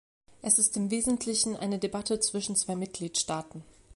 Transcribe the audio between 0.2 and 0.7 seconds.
Es